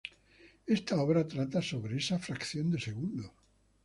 [0.65, 3.25] Esta obra trata sobre esa fracción de segundo.